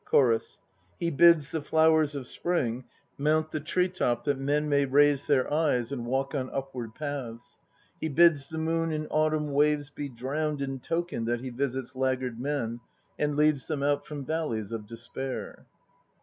CHORUS. 0.03 0.59
He 0.99 1.11
2 1.11 1.15
bids 1.17 1.51
the 1.51 1.61
flowers 1.61 2.15
of 2.15 2.25
Spring 2.25 2.85
Mount 3.19 3.51
the 3.51 3.59
tree 3.59 3.87
top 3.87 4.23
that 4.23 4.39
men 4.39 4.67
may 4.67 4.83
raise 4.85 5.27
their 5.27 5.53
eyes 5.53 5.91
And 5.91 6.07
walk 6.07 6.33
on 6.33 6.49
upward 6.49 6.95
paths; 6.95 7.59
He 7.99 8.09
bids 8.09 8.49
the 8.49 8.57
moon 8.57 8.91
in 8.91 9.05
autumn 9.11 9.51
waves 9.51 9.91
be 9.91 10.09
drowned 10.09 10.59
In 10.59 10.79
token 10.79 11.25
that 11.25 11.41
he 11.41 11.51
visits 11.51 11.95
laggard 11.95 12.39
men 12.39 12.79
And 13.19 13.35
leads 13.37 13.67
them 13.67 13.83
out 13.83 14.07
from 14.07 14.25
valleys 14.25 14.71
of 14.71 14.87
despair. 14.87 15.67